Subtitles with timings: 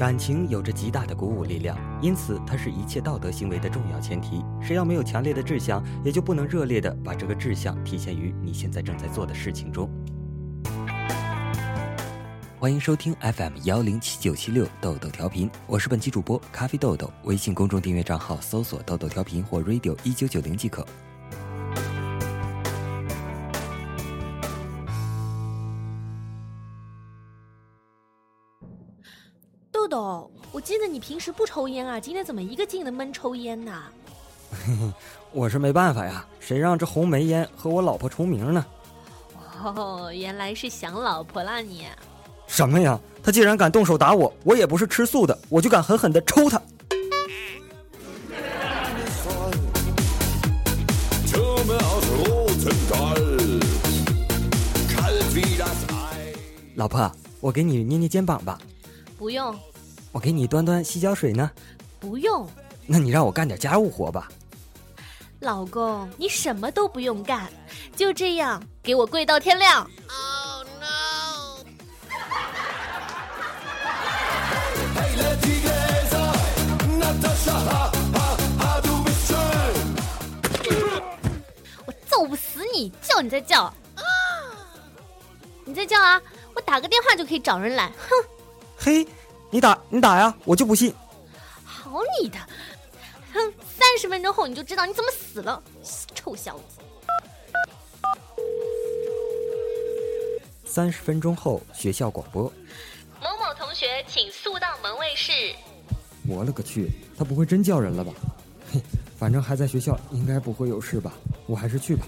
[0.00, 4.42] 感情有着极大的鼓舞力量，因此它是一切道德行为的重要前提。
[4.58, 9.90] 谁要没有强烈的志向，也就不能热烈的把这个志向体现于你现在正在做的事情中。
[12.58, 17.12] 欢迎收听 FM 幺零七九七六豆豆调频，我是本期主播咖啡豆豆。
[17.24, 20.82] 微信公众订阅账号搜索“豆豆调频”或 “radio 一九九零”即可。
[29.90, 33.82] 豆豆，我记得你平时不抽烟啊，今天怎么一个劲的闷抽烟呢？
[35.32, 38.64] 我是没办法呀，谁让这红梅烟和我老婆重名呢？
[39.62, 41.86] 哦，原来是想老婆啦你！
[42.46, 42.98] 什么呀？
[43.22, 46.62] 他既然敢动手打我，我也不是吃素的，我就敢狠狠的抽他。
[56.76, 58.58] 老婆，我给你捏捏肩膀吧。
[59.18, 59.54] 不用。
[60.12, 61.50] 我给你端端洗脚水呢。
[61.98, 62.48] 不用。
[62.86, 64.28] 那你让我干点家务活吧。
[65.38, 67.48] 老公，你什么都不用干，
[67.96, 69.82] 就这样给我跪到天亮。
[70.08, 71.64] Oh no！
[81.86, 83.62] 我揍不死你，叫你再叫。
[83.62, 83.74] 啊！
[85.64, 86.20] 你再叫啊！
[86.54, 87.86] 我打个电话就可以找人来。
[87.96, 88.28] 哼！
[88.76, 89.06] 嘿，
[89.50, 90.94] 你打你打呀，我就不信。
[91.64, 92.38] 好你的！
[93.32, 95.60] 哼，三十分钟后你就知道你怎么死了，
[96.14, 96.78] 臭小子。
[100.64, 102.44] 三十分钟后，学校广播：
[103.20, 105.32] 某某同学，请速到门卫室。
[106.28, 108.12] 我勒个去，他不会真叫人了吧？
[108.72, 108.80] 嘿，
[109.18, 111.12] 反正还在学校，应该不会有事吧？
[111.46, 112.06] 我还是去吧。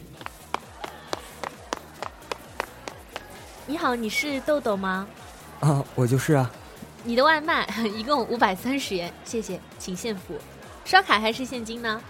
[3.67, 5.09] 你好，你是豆豆吗？
[5.59, 6.49] 啊，我就是啊。
[7.05, 10.39] 你的外卖 一共五百三十元，谢谢，请现付。
[10.85, 12.01] 刷卡还是现金呢？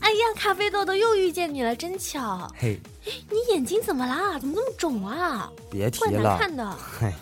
[0.00, 2.50] 哎呀，咖啡豆豆又遇见你了，真巧！
[2.56, 2.80] 嘿，
[3.30, 4.38] 你眼睛怎么啦？
[4.38, 5.50] 怎么那么肿啊？
[5.70, 6.76] 别提了，看的。
[7.00, 7.12] 嘿，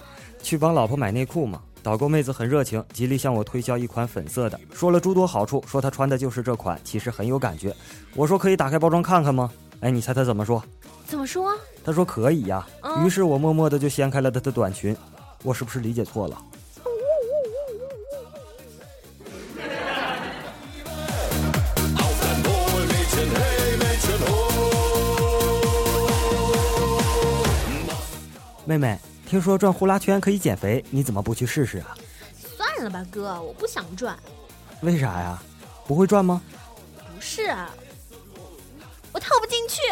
[0.42, 1.60] 去帮老婆买内裤嘛。
[1.86, 7.72] 导购妹子很热情，极力向我推销一款粉色的，说了诸多好处，说她穿的就是这款，其实很有感觉。
[8.16, 9.48] 我说可以打开包装看看吗？
[9.78, 10.60] 哎，你猜她怎么说？
[11.06, 11.56] 怎么说？
[11.84, 12.66] 她说可以呀。
[13.04, 14.96] 于是我默默的就掀开了她的短裙，
[15.44, 16.36] 我是不是理解错了？
[28.66, 28.98] 妹妹。
[29.26, 31.96] 听说转呼啦圈可以减肥，你怎么不去试试啊？
[32.56, 34.16] 算了吧，哥，我不想转。
[34.82, 35.42] 为啥呀？
[35.86, 36.40] 不会转吗？
[36.96, 37.52] 不是，
[39.12, 39.82] 我套不进去。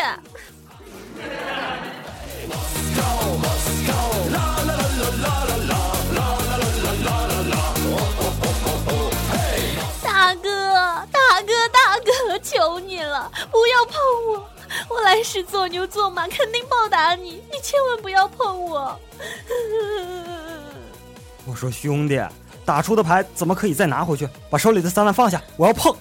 [10.01, 10.73] 大哥，
[11.11, 13.97] 大哥，大哥，求你了，不要碰
[14.29, 14.49] 我。
[14.89, 17.43] 我来世做牛做马，肯定报答你。
[17.51, 18.99] 你千万不要碰我。
[21.47, 22.21] 我说兄弟，
[22.65, 24.29] 打出的牌怎么可以再拿回去？
[24.51, 25.93] 把手里的三万放下，我要碰。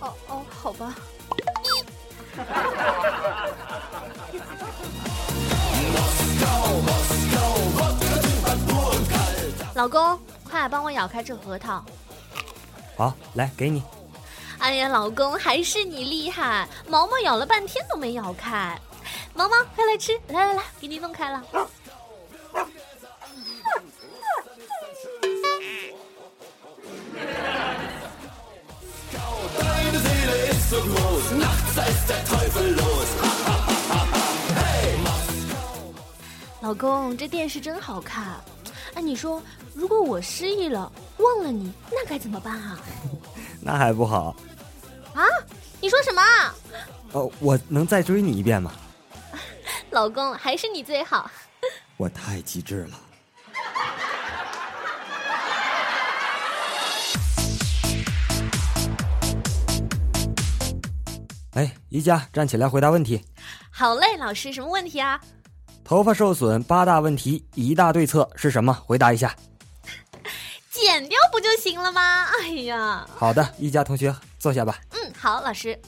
[0.00, 0.94] 哦哦，好吧。
[9.74, 10.18] 老公，
[10.48, 11.84] 快帮我咬开这核桃。
[12.96, 13.82] 好，来给你。
[14.58, 16.68] 哎呀，老公还是你厉害！
[16.88, 18.78] 毛毛咬了半天都没咬开，
[19.34, 20.12] 毛毛快来吃！
[20.28, 21.42] 来来来，给你弄开了。
[36.60, 38.38] 老公，这电视真好看。
[38.94, 39.40] 哎，你说，
[39.72, 42.78] 如果我失忆了，忘了你，那该怎么办啊？
[43.62, 44.34] 那还不好。
[45.78, 45.80] 啊！
[45.80, 46.20] 你说什么？
[47.12, 48.72] 哦，我能再追你一遍吗？
[49.90, 51.30] 老公，还是你最好。
[51.96, 53.00] 我太机智了。
[61.54, 63.24] 哎，宜家，站起来回答问题。
[63.70, 65.20] 好嘞，老师，什么问题啊？
[65.84, 68.72] 头发受损八大问题，一大对策是什么？
[68.72, 69.34] 回答一下。
[70.70, 72.26] 剪掉不就行了吗？
[72.40, 74.78] 哎呀，好的，一家同学坐下吧。
[74.90, 75.78] 嗯，好，老师。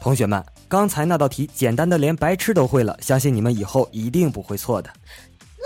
[0.00, 4.88] 同学们，刚才那道题简单的连白痴都会了，相信你们以后一定不会错的。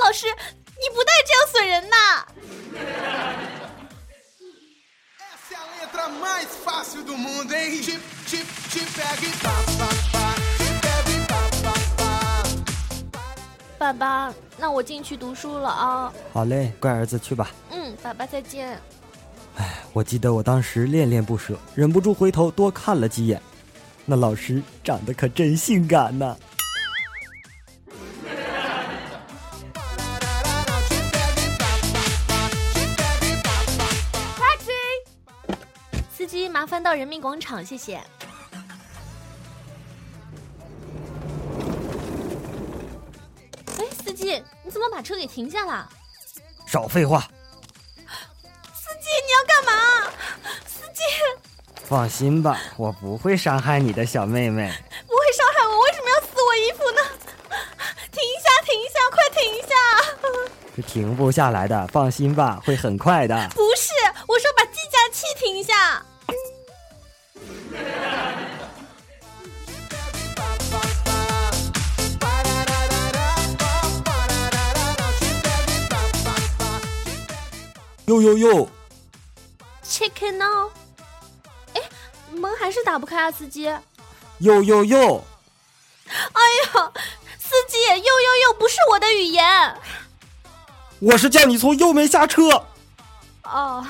[0.02, 2.25] 老师，你不带这样损人呐！
[13.76, 16.12] 爸爸，那我进去读书了啊。
[16.32, 17.50] 好嘞，乖儿子去吧。
[17.70, 18.81] 嗯，爸爸再见。
[19.56, 23.41] 哎，我记得我当时恋恋不舍，忍不住回头多看了几眼，
[24.06, 26.37] 那老师长得可真性感呐。
[36.12, 37.96] 司机，麻烦到人民广场，谢谢。
[43.79, 45.88] 哎，司机，你怎么把车给停下了？
[46.67, 47.26] 少废话。
[51.90, 54.72] 放心吧，我不会伤害你的小妹妹。
[55.08, 57.00] 不会伤害我，为什么要撕我衣服呢？
[58.12, 59.75] 停一下，停一下，快停一下！
[60.76, 63.34] 是停不下来的，放心吧，会很快的。
[63.56, 63.92] 不是，
[64.28, 66.06] 我说把计价器停下。
[78.06, 78.69] 哟哟哟
[79.84, 80.70] ，Chicken now？
[80.70, 80.80] 哎，
[82.32, 83.65] 门还是打不开啊，司机。
[84.38, 85.25] 哟哟哟！
[86.06, 86.93] 哎呀，
[87.38, 89.44] 司机，哟哟哟，不是我的语言。
[90.99, 92.65] 我是叫你从右门下车。
[93.44, 93.87] 哦。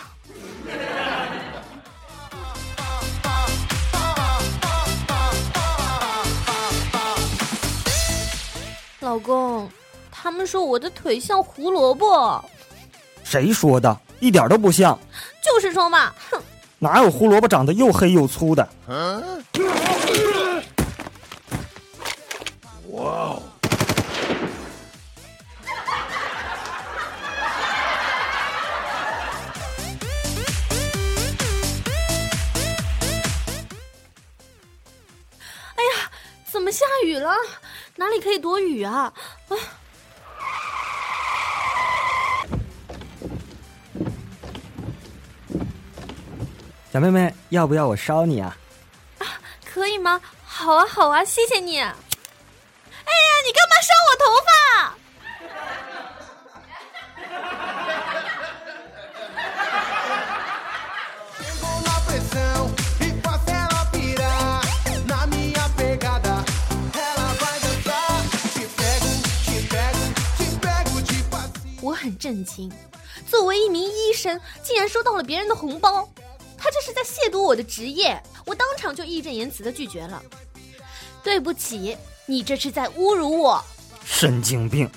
[9.00, 9.70] 老公，
[10.10, 12.44] 他们说我的腿像胡萝卜。
[13.24, 13.98] 谁说的？
[14.20, 14.98] 一点都不像。
[15.42, 16.42] 就是说嘛，哼！
[16.82, 18.66] 哪有胡萝卜长得又黑又粗的？
[22.88, 23.42] 哇哦！
[35.76, 36.10] 哎呀，
[36.50, 37.30] 怎么下雨了？
[37.96, 39.12] 哪里可以躲雨啊？
[46.92, 48.56] 小妹妹，要不要我烧你啊？
[49.18, 49.24] 啊，
[49.64, 50.20] 可以吗？
[50.44, 51.78] 好啊，好啊，谢谢你。
[51.78, 51.94] 哎呀，
[53.46, 54.50] 你干嘛烧我头发？
[71.82, 72.70] 我很震惊，
[73.28, 76.08] 作为一名医生，竟然收到了别人的红包。
[76.70, 80.22] 他这是在亵渎我的职业，我当场就义正言辞的拒绝了。
[81.20, 81.96] 对不起，
[82.26, 83.60] 你这是在侮辱我。
[84.04, 84.88] 神经病！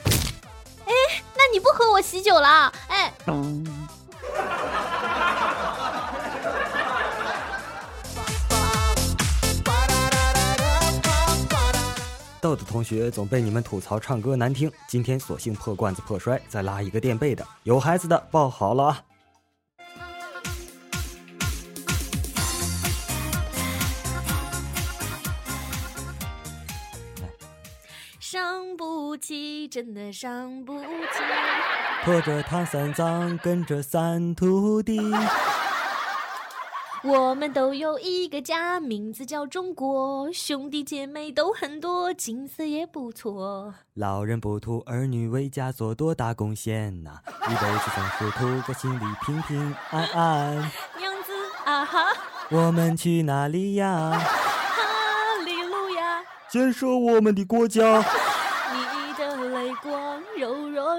[0.86, 0.94] 哎，
[1.36, 2.72] 那你不和我喜酒了？
[2.90, 3.12] 哎。
[12.40, 17.44] 豆豆同学总被你们吐槽唱歌难听，今天索性破罐子破摔，再拉一个垫背的。
[17.64, 19.02] 有孩子的抱好了啊！
[28.34, 30.88] 伤不起，真的伤不起。
[32.04, 35.00] 拖着唐三藏，跟着三徒弟。
[37.06, 43.76] 我们都有一个家，名字叫中国，兄弟姐妹都很多，景色也不错。
[43.94, 47.12] 老人不图儿女为家做多大贡献呐，
[47.44, 50.56] 一辈子总是图个心里平平安安。
[50.98, 51.32] 娘子
[51.66, 52.08] 啊哈，
[52.50, 54.10] 我们去哪里呀？
[54.18, 58.04] 哈利路亚，建设我们的国家。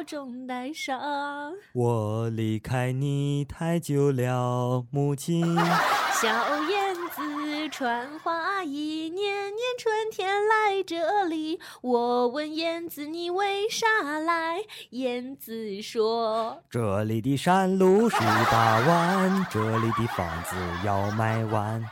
[0.04, 1.54] 中带伤。
[1.72, 5.56] 我离开你太久了，母亲。
[6.20, 11.58] 小燕子穿花衣，年年春天来这里。
[11.82, 13.86] 我问燕子你为啥
[14.20, 14.62] 来？
[14.90, 21.84] 燕子说：这里的山路十八弯，这里的房子要卖完。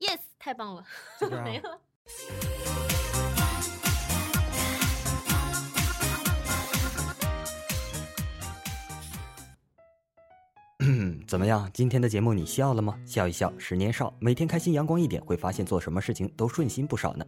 [0.00, 0.84] Yes，太棒了，
[1.44, 1.78] 没了。
[11.26, 11.68] 怎么样？
[11.72, 12.96] 今天的节目你笑了吗？
[13.04, 14.14] 笑一笑，十年少。
[14.18, 17.24] 每天开心阳光一点，会发现做什么事情都顺心不少呢。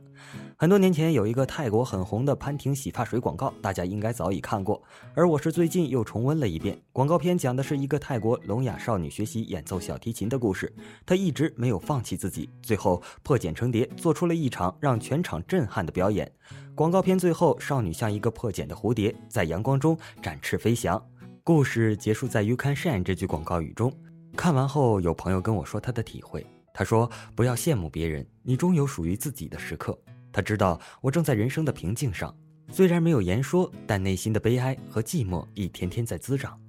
[0.57, 4.81] 很多年前有一个泰国很红的潘婷洗发水广告，大家应该早已看过。
[5.15, 6.81] 而我是最近又重温了一遍。
[6.93, 10.73] 广告片讲的是一个泰国聋哑少女学习演奏小提琴的故事，
[11.05, 16.31] 她一直没有放弃自己，最后破茧成蝶，做出了一场让全场震撼的表演。
[16.75, 21.03] 广告片最后，少女像一个破茧的蝴蝶，在阳光中展翅飞翔。
[21.49, 23.91] 故事结束在 “You can shine” 这句广告语中。
[24.37, 26.45] 看完后，有朋友跟我说他的体会。
[26.75, 29.99] 他说：“不要羡慕别人，你终有属于自己的时刻。”
[30.31, 32.37] 他知道我正在人生的瓶颈上，
[32.71, 36.61] 虽然没有言说，但内心的悲哀和寂寞一天天在滋长。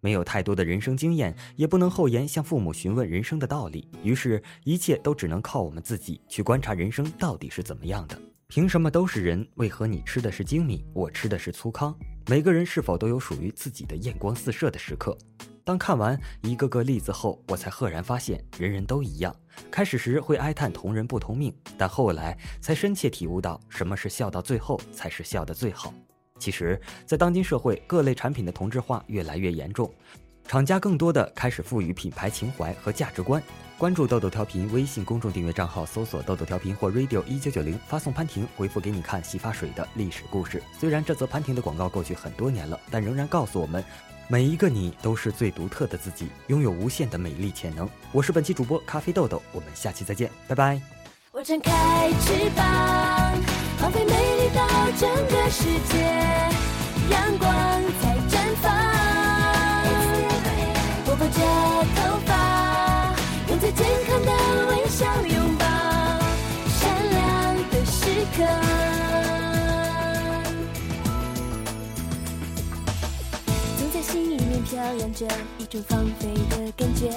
[0.00, 8.16] 没有太多的人生经验，也不能厚颜向父母询问人生的道理，于是，一切都只能靠我们自己去观察人生到底是怎么样的。
[8.50, 9.46] 凭什么都是人？
[9.56, 11.94] 为何你吃的是精米，我吃的是粗糠？
[12.30, 15.14] 每个人是否都有属于自己的艳光四射的时刻？
[15.62, 19.36] 当看完一个个例子后，我才赫然发现，人人都一样。
[19.70, 25.92] 开始时会哀叹同人不同命，但后来才深切体悟到，什么是笑到最后才是笑得最好。
[26.38, 29.92] 其实，在当今社会，各类产品的同质化越来越严重，
[30.48, 33.40] 厂家更多的开始赋予品牌情怀和价值观。
[33.76, 40.62] 关注豆豆调频微信公众订阅账号，搜索豆豆调频或 radio 一九九零，发送潘婷，回复给你看洗发水的历史故事。
[40.80, 43.84] 虽然这则潘婷的广告过去很多年了，但仍然告诉我们。
[44.26, 47.86] 每一个你都是最独特的自己，拥有无限的美丽潜能。
[48.10, 50.80] 我是本期主播咖啡豆豆，我们下期再见，拜拜。
[51.30, 53.38] 我展开翅膀，
[53.76, 54.66] 放飞美丽到
[54.98, 55.98] 整个世界，
[57.10, 57.50] 阳光
[58.00, 59.57] 在绽放。
[61.04, 61.40] 拨拨着
[61.96, 63.14] 头发，
[63.48, 64.32] 用最健康的
[64.68, 65.64] 微笑拥抱
[66.68, 66.80] 善
[67.10, 68.00] 良的时
[68.36, 68.38] 刻。
[73.78, 75.26] 总在心里面飘扬着
[75.58, 77.10] 一种放飞的感觉，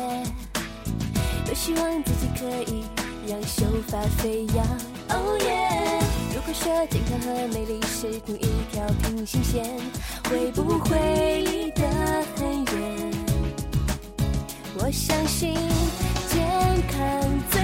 [1.46, 2.84] 多希望自己可以
[3.28, 4.66] 让秀发飞扬。
[5.10, 6.00] 哦耶！
[6.34, 9.66] 如果说健康和美丽是同一条平行线，
[10.30, 11.82] 会不会离得
[12.36, 13.12] 很远？
[14.78, 15.54] 我相信
[16.30, 16.42] 健
[16.88, 17.00] 康。
[17.52, 17.61] 最。